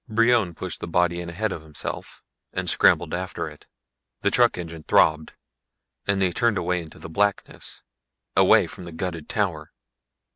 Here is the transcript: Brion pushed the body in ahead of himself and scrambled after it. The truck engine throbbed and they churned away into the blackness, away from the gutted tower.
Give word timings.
Brion 0.09 0.55
pushed 0.55 0.79
the 0.79 0.87
body 0.87 1.21
in 1.21 1.29
ahead 1.29 1.51
of 1.51 1.61
himself 1.61 2.23
and 2.51 2.67
scrambled 2.67 3.13
after 3.13 3.47
it. 3.47 3.67
The 4.23 4.31
truck 4.31 4.57
engine 4.57 4.81
throbbed 4.81 5.33
and 6.07 6.19
they 6.19 6.31
churned 6.31 6.57
away 6.57 6.81
into 6.81 6.97
the 6.97 7.07
blackness, 7.07 7.83
away 8.35 8.65
from 8.65 8.85
the 8.85 8.91
gutted 8.93 9.29
tower. 9.29 9.71